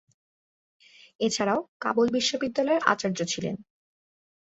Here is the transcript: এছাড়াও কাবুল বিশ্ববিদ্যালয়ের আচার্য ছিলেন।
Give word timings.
এছাড়াও 1.19 1.59
কাবুল 1.83 2.07
বিশ্ববিদ্যালয়ের 2.15 2.81
আচার্য 2.83 3.19
ছিলেন। 3.25 3.55